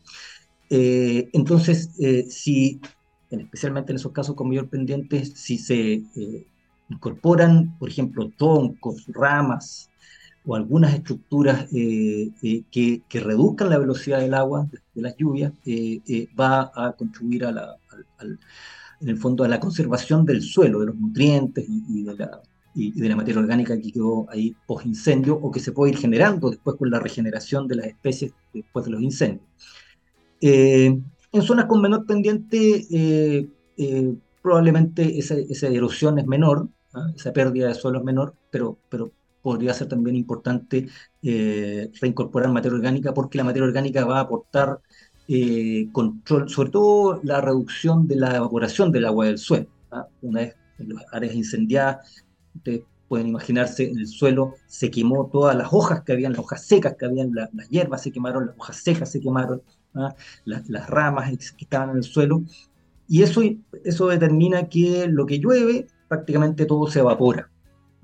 [0.69, 1.89] Eh, entonces,
[2.29, 2.79] si,
[3.29, 6.03] especialmente en esos casos con mayor pendiente, si se
[6.89, 9.89] incorporan, por ejemplo, troncos, ramas
[10.45, 15.53] o algunas estructuras que, reduzcan la velocidad del agua, de, las lluvias,
[16.39, 17.75] va a contribuir a la,
[19.01, 22.41] en el fondo a la conservación del suelo, de los nutrientes y de la
[22.75, 25.97] y, de la materia orgánica que quedó ahí post incendio o que se puede ir
[25.97, 29.45] generando después con la regeneración de las especies después de los incendios.
[30.41, 30.97] Eh,
[31.31, 37.11] en zonas con menor pendiente, eh, eh, probablemente esa, esa, erosión es menor, ¿ah?
[37.15, 38.77] esa pérdida de suelo es menor, pero
[39.43, 40.87] podría ser también importante
[41.21, 44.79] reincorporar materia orgánica porque la materia orgánica va a aportar
[45.91, 49.67] control, sobre todo la reducción de la evaporación del agua del suelo.
[49.91, 50.07] ¿ah?
[50.21, 52.23] Una vez en las áreas incendiadas
[52.55, 56.65] ustedes pueden imaginarse, en el suelo se quemó todas las hojas que habían, las hojas
[56.65, 59.61] secas que habían, las hierbas se quemaron, las hojas secas se quemaron,
[59.93, 60.15] ¿ah?
[60.45, 62.43] las, ramas que estaban en el suelo,
[63.07, 63.41] y eso,
[63.83, 67.51] eso determina que lo que llueve, prácticamente todo se evapora.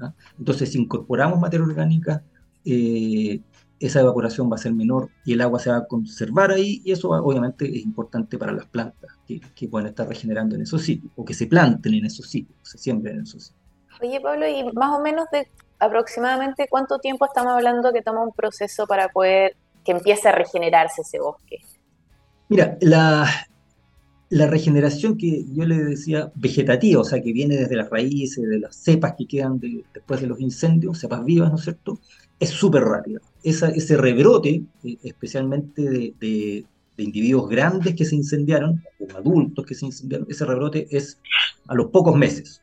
[0.02, 0.14] ¿Ah?
[0.38, 2.24] Entonces, si incorporamos materia orgánica,
[2.66, 3.42] eh,
[3.80, 6.92] esa evaporación va a ser menor y el agua se va a conservar ahí, y
[6.92, 11.12] eso obviamente es importante para las plantas que, que puedan estar regenerando en esos sitios,
[11.16, 13.60] o que se planten en esos sitios, se siembren en esos sitios.
[14.02, 15.48] Oye, Pablo, ¿y más o menos de
[15.80, 21.02] aproximadamente cuánto tiempo estamos hablando que toma un proceso para poder que empiece a regenerarse
[21.02, 21.58] ese bosque?
[22.50, 23.28] Mira, la,
[24.30, 28.60] la regeneración que yo le decía vegetativa, o sea, que viene desde las raíces, de
[28.60, 29.60] las cepas que quedan
[29.94, 32.00] después de los incendios, cepas vivas, ¿no es cierto?
[32.40, 33.20] Es súper rápida.
[33.44, 36.66] ese rebrote, eh, especialmente de,
[36.98, 41.18] individuos grandes que se incendiaron, o adultos que se incendiaron, ese rebrote es
[41.68, 42.62] a los pocos meses.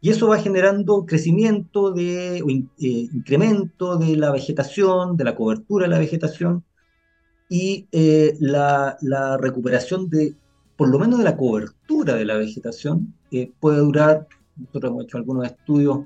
[0.00, 2.42] Y eso va generando crecimiento de, eh,
[2.78, 6.64] incremento de la vegetación, de la cobertura de la vegetación
[7.48, 8.96] y eh, la,
[9.38, 10.34] recuperación de,
[10.82, 15.16] por lo menos de la cobertura de la vegetación, eh, puede durar, nosotros hemos hecho
[15.16, 16.00] algunos estudios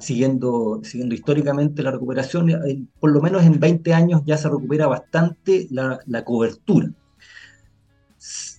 [0.00, 2.50] siguiendo, siguiendo históricamente la recuperación,
[2.98, 6.90] por lo menos en 20 años ya se recupera bastante la, la cobertura.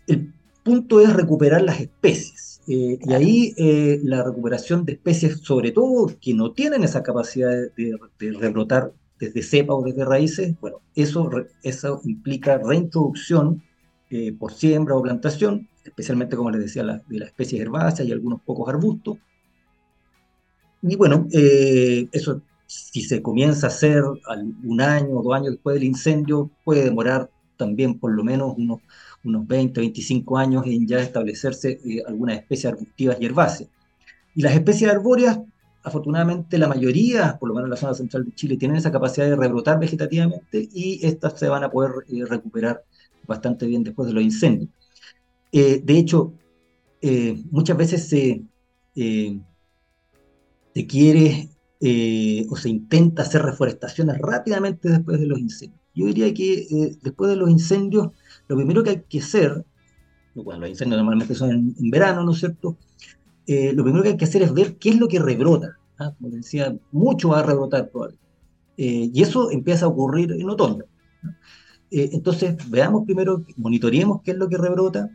[0.07, 0.33] El
[0.63, 6.11] punto es recuperar las especies eh, y ahí eh, la recuperación de especies, sobre todo
[6.19, 7.99] que no tienen esa capacidad de,
[8.39, 11.29] rebrotar desde cepa o desde raíces, bueno, eso,
[11.63, 13.63] eso implica reintroducción
[14.09, 18.41] eh, por siembra o plantación, especialmente, como les decía, de las especies herbáceas y algunos
[18.41, 19.17] pocos arbustos.
[20.81, 24.03] Y bueno, eso si se comienza a hacer
[24.63, 28.81] un año o dos años después del incendio, puede demorar también por lo menos unos
[29.25, 33.69] unos 20, 25 años en ya establecerse eh, algunas especies arbustivas y herbáceas.
[34.35, 35.39] Y las especies arbóreas,
[35.85, 39.27] afortunadamente la mayoría, por lo menos en la zona central de Chile, tienen esa capacidad
[39.27, 42.83] de rebrotar vegetativamente y estas se van a poder eh, recuperar
[43.27, 44.69] bastante bien después de los incendios.
[45.51, 46.33] Eh, de hecho,
[47.51, 48.41] muchas veces se
[50.87, 51.49] quiere
[52.49, 55.79] o se intenta hacer reforestaciones rápidamente después de los incendios.
[55.93, 58.09] Yo diría que después de los incendios
[58.47, 59.65] lo primero que hay que hacer,
[60.43, 62.77] bueno, los incendios normalmente son en, verano, ¿no es cierto?
[63.47, 65.77] Eh, lo primero que hay que hacer es ver qué es lo que rebrota.
[65.99, 66.13] ¿ah?
[66.17, 68.25] Como decía, mucho va a rebrotar probablemente.
[68.77, 70.83] Eh, y eso empieza a ocurrir en otoño.
[71.91, 75.09] Eh, entonces, veamos primero, monitoreemos qué es lo que rebrota.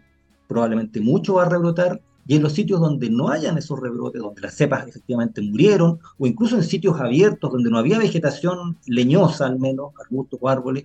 [0.48, 2.00] Probablemente mucho va a rebrotar.
[2.26, 6.26] Y en los sitios donde no hayan esos rebrotes, donde las cepas efectivamente murieron, o
[6.26, 10.84] incluso en sitios abiertos donde no había vegetación leñosa, al menos, arbustos o árboles,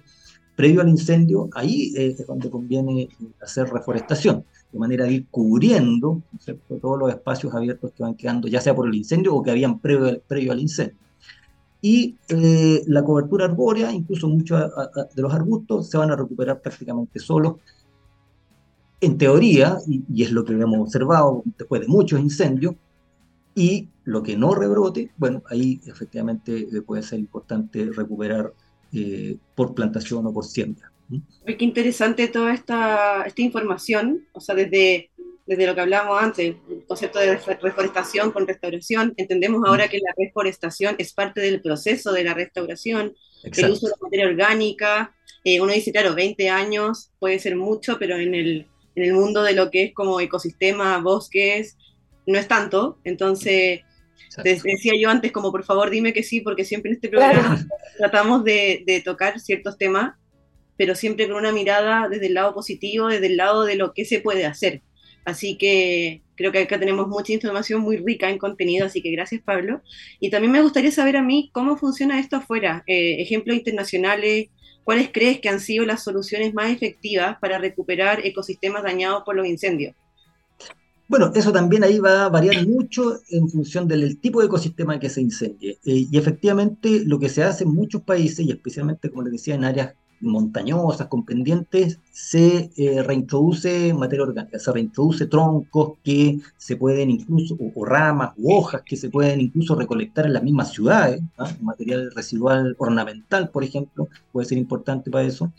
[0.55, 3.10] previo al incendio, ahí eh, es donde conviene eh,
[3.41, 6.21] hacer reforestación, de manera de ir cubriendo
[6.81, 9.79] todos los espacios abiertos que van quedando, ya sea por el incendio o que habían
[9.79, 10.97] previo, previo al incendio.
[11.81, 14.59] Y eh, la cobertura arbórea, incluso muchos
[15.15, 17.55] de los arbustos, se van a recuperar prácticamente solos.
[18.99, 22.75] En teoría, y, es lo que hemos observado después de muchos incendios,
[23.55, 28.51] y lo que no rebrote, bueno, ahí efectivamente puede ser importante recuperar
[28.91, 30.91] eh, por plantación o por siembra.
[31.46, 35.12] Qué interesante toda esta, esta información, o sea, desde,
[35.46, 40.13] desde lo que hablábamos antes, el concepto de reforestación con restauración, entendemos ahora que la
[40.18, 43.13] reforestación es parte del proceso de la restauración,
[43.44, 48.00] el uso de la materia orgánica, eh, uno dice, claro, 20 años puede ser mucho,
[48.00, 51.78] pero en el, en el mundo de lo que es como ecosistema, bosques,
[52.26, 53.82] no es tanto, entonces...
[54.44, 57.63] decía yo antes, como por favor dime que sí, porque siempre en este programa
[57.98, 60.15] tratamos de, de, tocar ciertos temas
[60.77, 64.05] pero siempre con una mirada desde el lado positivo, desde el lado de lo que
[64.05, 64.81] se puede hacer.
[65.25, 69.41] Así que creo que acá tenemos mucha información muy rica en contenido, así que gracias
[69.43, 69.81] Pablo.
[70.19, 74.49] Y también me gustaría saber a mí cómo funciona esto afuera, eh, ejemplos internacionales,
[74.83, 79.47] cuáles crees que han sido las soluciones más efectivas para recuperar ecosistemas dañados por los
[79.47, 79.95] incendios.
[81.07, 85.09] Bueno, eso también ahí va a variar mucho en función del tipo de ecosistema que
[85.09, 85.77] se incendie.
[85.85, 89.53] Eh, y efectivamente lo que se hace en muchos países, y especialmente, como les decía,
[89.53, 96.78] en áreas montañosas, con pendientes, se eh, reintroduce materia orgánica, se reintroduce troncos que se
[96.78, 101.21] pueden incluso, o, ramas, u hojas que se pueden incluso recolectar en las mismas ciudades,
[101.38, 101.49] ¿ah?
[101.62, 105.51] material residual ornamental, por ejemplo, puede ser importante para eso,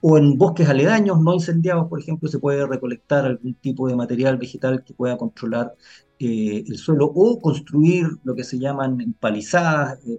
[0.00, 4.36] o en bosques aledaños no incendiados, por ejemplo, se puede recolectar algún tipo de material
[4.36, 5.74] vegetal que pueda controlar
[6.18, 10.18] eh, el suelo, o construir lo que se llaman empalizadas eh,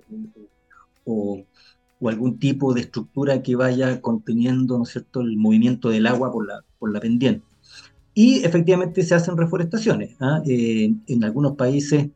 [1.06, 1.44] o
[2.04, 6.34] o algún tipo de estructura que vaya conteniendo, ¿no es cierto?, el movimiento del agua
[6.34, 7.46] por la, por la pendiente.
[8.14, 10.18] Y efectivamente se hacen reforestaciones.
[10.20, 10.42] ¿ah?
[10.46, 12.10] Eh, en algunos países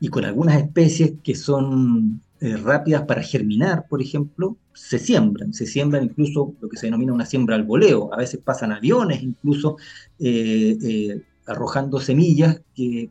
[0.00, 5.52] y con algunas especies que son eh, rápidas para germinar, por ejemplo, se siembran.
[5.52, 8.12] Se siembran incluso lo que se denomina una siembra al voleo.
[8.14, 9.76] A veces pasan aviones incluso
[10.18, 13.10] eh, arrojando semillas que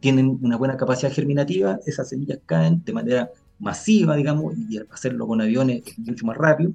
[0.00, 1.80] tienen una buena capacidad germinativa.
[1.84, 3.28] Esas semillas caen de manera
[3.62, 6.72] masiva, digamos, y hacerlo con aviones es mucho más rápido,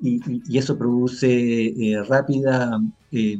[0.00, 1.28] y, eso produce
[1.68, 3.38] eh, rápida eh,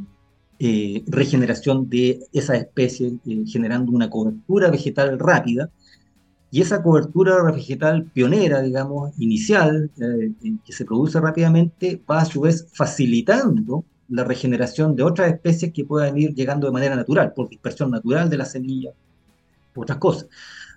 [0.58, 5.70] eh, regeneración de esa especie, generando una cobertura vegetal rápida,
[6.50, 12.68] y esa cobertura vegetal pionera, digamos, inicial, que se produce rápidamente, va a su vez
[12.74, 17.90] facilitando la regeneración de otras especies que puedan ir llegando de manera natural, por dispersión
[17.90, 18.90] natural de la semilla,
[19.72, 20.28] por otras cosas.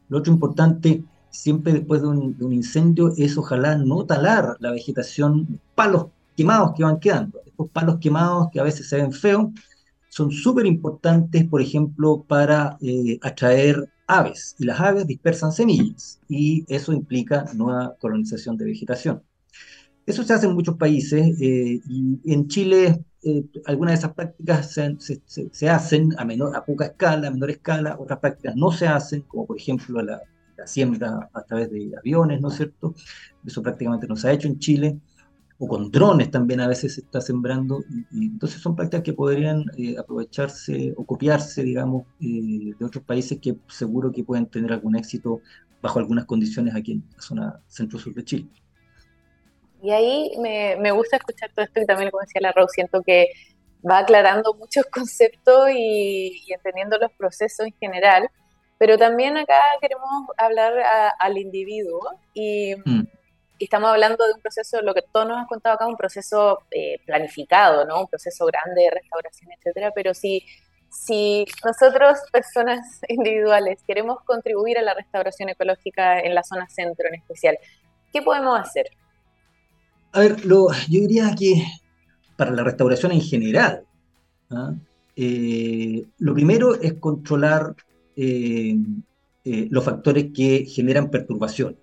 [0.08, 1.04] Lo otro importante
[1.36, 7.00] siempre después de un, incendio es ojalá no talar la vegetación, palos quemados que van
[7.00, 7.42] quedando.
[7.46, 9.48] Estos palos quemados que a veces se ven feos
[10.10, 14.56] son súper importantes, por ejemplo, para eh, atraer aves.
[14.60, 19.22] Y las aves dispersan semillas y eso implica nueva colonización de vegetación.
[20.06, 24.72] Eso se hace en muchos países eh, y en Chile eh, algunas de esas prácticas
[24.72, 29.22] se, hacen a, menor, a poca escala, a menor escala, otras prácticas no se hacen,
[29.22, 30.22] como por ejemplo la
[30.58, 32.96] la siembra a través de aviones, ¿no es cierto?
[33.46, 35.00] Eso prácticamente no se ha hecho en Chile,
[35.58, 39.66] o con drones también a veces se está sembrando, y, entonces son prácticas que podrían
[39.78, 44.96] eh, aprovecharse o copiarse, digamos, eh, de otros países que seguro que pueden tener algún
[44.96, 45.42] éxito
[45.82, 48.48] bajo algunas condiciones aquí en la zona centro-sur de Chile.
[49.82, 53.04] Y ahí me, me, gusta escuchar todo esto y también, como decía la Rose, siento
[53.04, 53.28] que
[53.88, 58.30] va aclarando muchos conceptos y entendiendo los procesos en general.
[58.86, 60.74] Pero también acá queremos hablar
[61.18, 63.08] al individuo y, mm.
[63.58, 67.00] estamos hablando de un proceso, lo que todos nos han contado acá, un proceso eh,
[67.04, 68.02] planificado, ¿no?
[68.02, 69.92] Un proceso grande de restauración, etcétera.
[69.96, 70.46] Pero si,
[70.88, 77.16] si nosotros, personas individuales, queremos contribuir a la restauración ecológica en la zona centro en
[77.16, 77.58] especial,
[78.14, 78.92] ¿qué podemos hacer?
[80.12, 81.66] A ver, lo, yo diría que
[82.38, 83.84] para la restauración en general,
[84.52, 84.74] ¿ah?
[85.16, 87.74] eh, lo primero es controlar
[88.16, 88.78] eh,
[89.44, 91.78] eh, los factores que generan perturbación.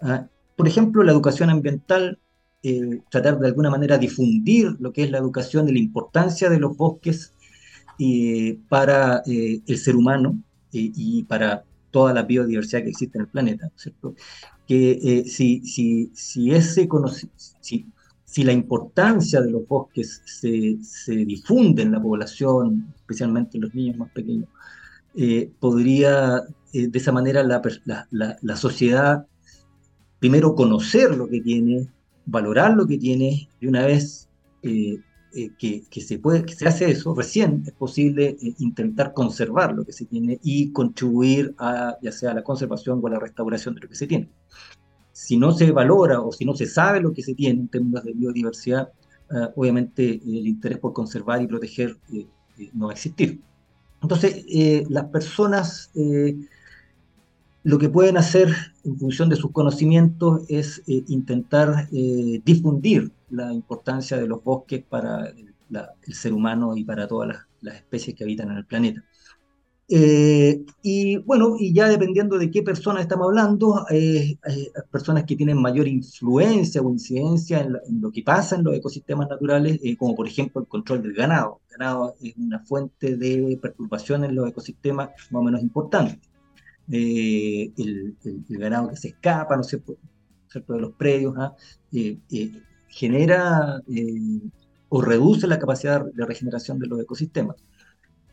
[0.00, 0.26] ¿ah?
[0.54, 2.18] Por ejemplo, la educación ambiental,
[2.62, 6.58] eh, tratar de alguna manera difundir lo que es la educación y la importancia de
[6.58, 7.32] los bosques
[8.68, 10.38] para el ser humano
[10.70, 14.14] y para toda la biodiversidad que existe en el planeta, ¿cierto?
[14.66, 16.86] Que si, si, si, ese
[17.62, 17.86] si,
[18.24, 23.74] si la importancia de los bosques se, se difunde en la población, especialmente en los
[23.74, 24.50] niños más pequeños,
[25.18, 26.42] eh, podría
[26.74, 27.62] eh, de esa manera la,
[28.10, 29.26] la, la, sociedad
[30.18, 31.88] primero conocer lo que tiene,
[32.26, 34.28] valorar lo que tiene y una vez
[34.62, 34.98] eh,
[35.58, 39.92] que, que, se puede, que se hace eso, recién es posible intentar conservar lo que
[39.92, 43.80] se tiene y contribuir a ya sea a la conservación o a la restauración de
[43.80, 44.28] lo que se tiene.
[45.12, 48.04] Si no se valora o si no se sabe lo que se tiene en términos
[48.04, 48.92] de biodiversidad,
[49.54, 51.96] obviamente el interés por conservar y proteger
[52.74, 53.40] no va a existir.
[54.06, 56.36] Entonces, eh, las personas eh,
[57.64, 64.16] lo que pueden hacer en función de sus conocimientos es eh, intentar difundir la importancia
[64.16, 65.52] de los bosques para el,
[66.14, 69.02] ser humano y para todas las especies que habitan en el planeta.
[69.88, 75.36] Eh, y bueno, y ya dependiendo de qué personas estamos hablando, eh, hay personas que
[75.36, 80.16] tienen mayor influencia o incidencia en, lo que pasa en los ecosistemas naturales, eh, como
[80.16, 81.60] por ejemplo el control del ganado.
[81.70, 86.20] El ganado es una fuente de perturbación en los ecosistemas más o menos importante.
[86.88, 88.16] El,
[88.48, 91.54] ganado que se escapa, ¿no sé, de los predios, ¿ah?
[92.88, 93.82] genera
[94.88, 97.56] o reduce la capacidad de regeneración de los ecosistemas.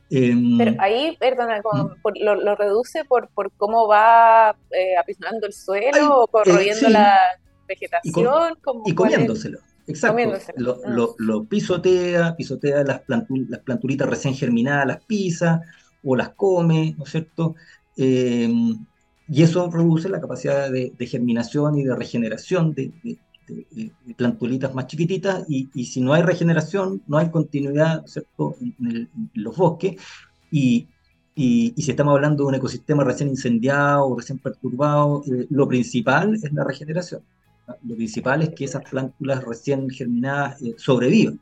[0.09, 1.61] Em, Pero ahí, perdona,
[2.21, 7.17] lo, reduce por, por cómo va eh, apisonando el suelo o corroyendo eh, la
[7.67, 8.57] vegetación.
[8.85, 9.59] Y, comiéndoselo.
[9.87, 10.21] Exacto.
[10.57, 15.61] Lo, lo, pisotea, pisotea las, las planturitas recién germinadas, las pisa
[16.03, 17.55] o las come, ¿no es cierto?
[17.97, 18.85] Em,
[19.27, 25.45] y eso reduce la capacidad de, germinación y de regeneración de, de, plantulitas más chiquititas
[25.47, 28.55] y, si no hay regeneración, no hay continuidad ¿cierto?
[28.61, 30.01] En, los bosques
[30.51, 30.87] y,
[31.35, 36.51] y, si estamos hablando de un ecosistema recién incendiado recién perturbado, eh, lo principal es
[36.53, 37.21] la regeneración.
[37.83, 41.39] Lo principal es que esas plántulas recién germinadas eh, sobrevivan.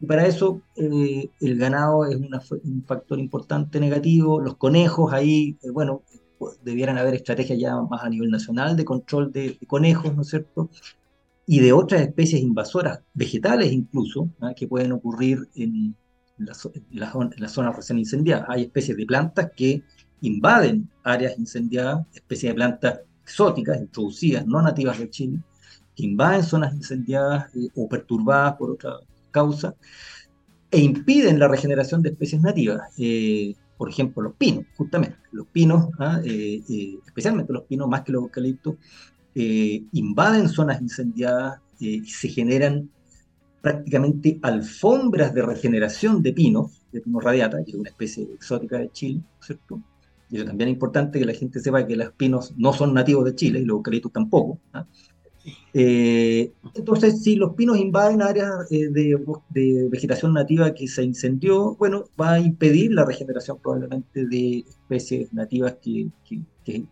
[0.00, 4.40] Y para eso eh, el ganado es un factor importante negativo.
[4.40, 6.02] Los conejos ahí, bueno,
[6.64, 10.28] debieran haber estrategias ya más a nivel nacional de control de, de conejos, ¿no es
[10.28, 10.68] cierto?
[11.46, 14.52] Y de otras especies invasoras, vegetales incluso, ¿ah?
[14.54, 15.96] que pueden ocurrir en
[16.38, 18.46] las la, zonas recién incendiadas.
[18.48, 19.82] Hay especies de plantas que
[20.20, 25.40] invaden áreas incendiadas, especies de plantas exóticas, introducidas, no nativas de Chile,
[25.96, 28.94] que invaden zonas incendiadas eh, o perturbadas por otra
[29.30, 29.74] causa,
[30.70, 32.80] e impiden la regeneración de especies nativas.
[32.98, 35.16] Eh, por ejemplo, los pinos, justamente.
[35.32, 36.20] Los pinos, ¿ah?
[36.24, 36.62] eh,
[37.04, 38.76] especialmente los pinos, más que los eucaliptos,
[39.34, 42.90] eh, invaden zonas incendiadas eh, y se generan
[43.60, 48.90] prácticamente alfombras de regeneración de pinos, de pinos radiata, que es una especie exótica de
[48.90, 49.80] Chile, ¿cierto?
[50.28, 53.24] Y eso también es importante que la gente sepa que los pinos no son nativos
[53.24, 54.58] de Chile y los eucaliptos tampoco.
[54.72, 54.86] ¿ah?
[55.74, 62.34] Eh, entonces, si los pinos invaden áreas de, vegetación nativa que se incendió, bueno, va
[62.34, 66.10] a impedir la regeneración probablemente de especies nativas que,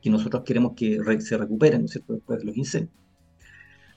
[0.04, 2.94] nosotros queremos que se recuperen, ¿no es cierto?, después de los incendios.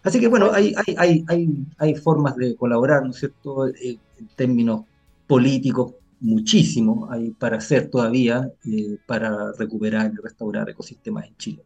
[0.03, 4.83] Así que bueno, hay, formas de colaborar, ¿no es cierto?, eh, en términos
[5.25, 11.63] políticos, muchísimo hay para hacer todavía eh, para recuperar y restaurar ecosistemas en Chile.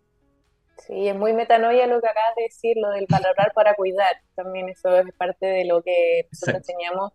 [0.86, 4.22] Sí, es muy metanoia lo que acabas de decir, lo del valorar para cuidar.
[4.36, 7.12] También eso es parte de lo que nosotros enseñamos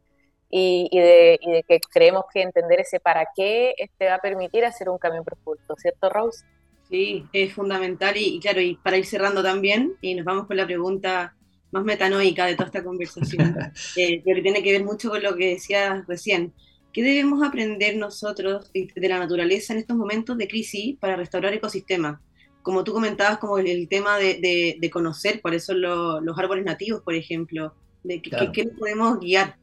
[0.50, 4.64] y, de, y, de, que creemos que entender ese para qué este va a permitir
[4.64, 6.44] hacer un cambio profundo, ¿cierto, Rose?
[6.90, 10.66] Sí, es fundamental y, claro, y para ir cerrando también, y nos vamos con la
[10.66, 11.34] pregunta
[11.70, 13.56] más metanoica de toda esta conversación,
[13.96, 16.52] eh, que tiene que ver mucho con lo que decías recién.
[16.92, 22.20] ¿Qué debemos aprender nosotros de la naturaleza en estos momentos de crisis para restaurar ecosistemas?
[22.62, 27.14] Como tú comentabas, como el, tema de, de, conocer cuáles son los árboles nativos, por
[27.14, 29.56] ejemplo, de qué podemos guiar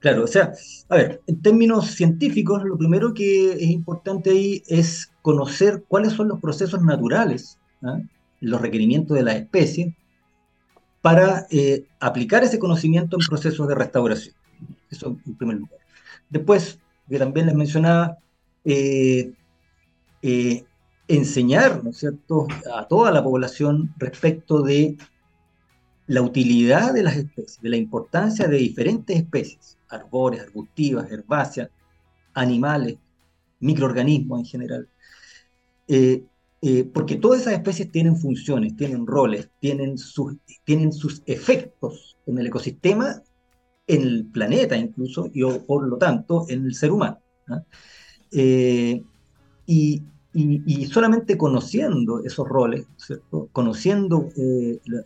[0.00, 0.52] Claro, o sea,
[0.88, 6.28] a ver, en términos científicos, lo primero que es importante ahí es conocer cuáles son
[6.28, 8.00] los procesos naturales, ¿ah?
[8.40, 9.94] los requerimientos de la especie,
[11.02, 14.34] para eh, aplicar ese conocimiento en procesos de restauración.
[14.90, 15.78] Eso en primer lugar.
[16.30, 18.16] Después, que también les mencionaba,
[18.64, 19.32] eh,
[20.22, 20.64] eh,
[21.10, 24.96] enseñar, ¿no es cierto?, a toda la población respecto de
[26.06, 31.70] la utilidad de las especies, de la importancia de diferentes especies, arbóreas, arbustivas, herbáceas,
[32.34, 32.96] animales,
[33.60, 34.88] microorganismos en general.
[35.88, 36.24] Eh,
[36.62, 42.38] eh, porque todas esas especies tienen funciones, tienen roles, tienen sus, tienen sus efectos en
[42.38, 43.22] el ecosistema,
[43.86, 47.18] en el planeta incluso, y por lo tanto en el ser humano.
[47.48, 47.62] ¿ah?
[48.30, 49.02] Eh,
[49.66, 52.86] y, y, solamente conociendo esos roles,
[53.52, 54.28] conociendo
[54.84, 55.04] la,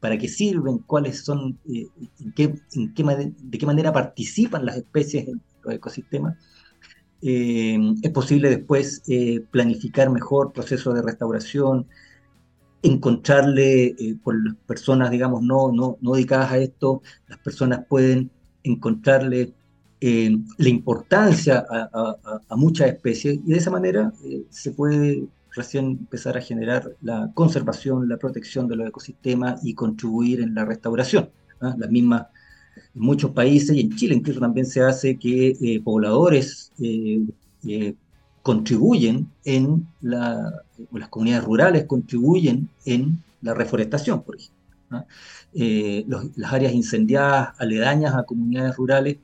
[0.00, 1.88] para qué sirven, cuáles son, eh,
[2.34, 6.36] qué, de qué manera participan las especies en los ecosistemas,
[7.22, 11.86] eh, es posible después eh, planificar mejor procesos de restauración,
[12.82, 18.30] encontrarle, por las personas, digamos, no, no, no dedicadas a esto, las personas pueden
[18.62, 19.54] encontrarle
[20.00, 22.16] la importancia a,
[22.48, 24.12] a, muchas especies y de esa manera
[24.50, 25.26] se puede
[25.56, 30.64] recién empezar a generar la conservación, la protección de los ecosistemas y contribuir en la
[30.64, 31.30] restauración.
[31.60, 31.74] ¿ah?
[31.76, 32.26] Las mismas,
[32.76, 37.22] en muchos países y en Chile incluso también se hace que eh, pobladores eh,
[37.66, 37.94] eh,
[38.42, 44.56] contribuyen en la, las comunidades rurales contribuyen en la reforestación, por ejemplo.
[44.90, 45.04] ¿ah?
[45.52, 49.16] las áreas incendiadas aledañas a comunidades rurales,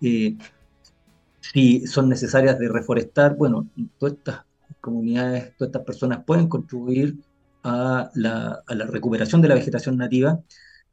[0.00, 3.66] si son necesarias de reforestar, bueno,
[3.98, 4.44] todas estas
[4.80, 7.16] comunidades, todas estas personas pueden contribuir
[7.62, 10.38] a la, recuperación de la vegetación nativa,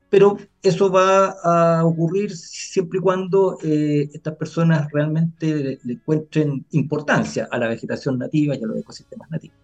[0.10, 7.48] pero eso va a ocurrir siempre y cuando eh, estas personas realmente le, encuentren importancia
[7.52, 9.58] a la vegetación nativa y a los ecosistemas nativos.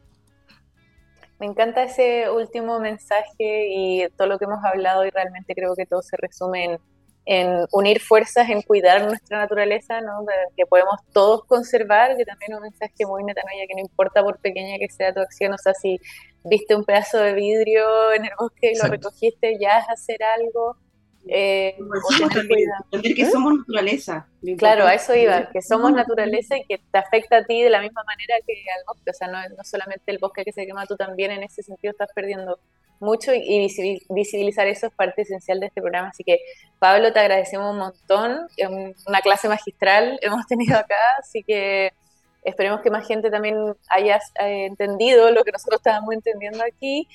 [1.40, 5.86] Me encanta ese último mensaje y todo lo que hemos hablado y realmente creo que
[5.86, 6.80] todo se resume en
[7.32, 10.26] en unir fuerzas en cuidar nuestra naturaleza, ¿no?
[10.58, 14.40] que podemos todos conservar, que también es un mensaje muy metanoia, que no importa por
[14.40, 16.00] pequeña que sea tu acción, o sea, si
[16.44, 20.76] viste un pedazo de vidrio en el bosque y lo recogiste, ya es hacer algo.
[21.28, 23.30] Eh, entender que ¿Eh?
[23.30, 24.28] somos naturaleza.
[24.58, 27.80] Claro, a eso iba, que somos naturaleza y que te afecta a ti de la
[27.80, 30.88] misma manera que al bosque, o sea, no, no solamente el bosque que se quema,
[30.88, 32.60] tú también en ese sentido estás perdiendo
[33.00, 33.68] mucho y
[34.10, 36.10] visibilizar eso es parte esencial de este programa.
[36.10, 36.39] Así que,
[36.80, 38.47] Pablo, te agradecemos un montón.
[39.08, 41.93] Una clase magistral hemos tenido acá, así que
[42.43, 47.08] esperemos que más gente también haya eh, entendido lo que nosotros estábamos entendiendo aquí.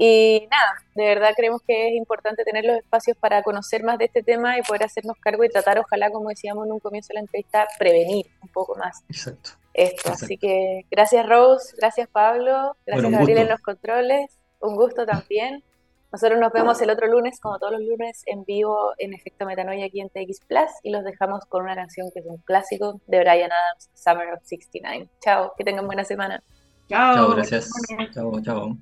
[0.00, 4.04] Y nada, de verdad creemos que es importante tener los espacios para conocer más de
[4.04, 7.14] este tema y poder hacernos cargo y tratar, ojalá, como decíamos en un comienzo de
[7.14, 9.50] la entrevista, prevenir un poco más Exacto.
[9.74, 10.12] esto.
[10.12, 14.37] Así que gracias Rose, gracias Pablo, gracias Gabriel en los controles.
[14.60, 15.62] Un gusto también.
[16.10, 19.86] Nosotros nos vemos el otro lunes, como todos los lunes, en vivo en Efecto Metanoia
[19.86, 23.20] aquí en TX Plus y los dejamos con una canción que es un clásico de
[23.20, 25.08] Brian Adams, Summer of 69.
[25.20, 26.42] Chao, que tengan buena semana.
[26.88, 27.70] Chao, chao gracias.
[28.14, 28.78] Chao, chao.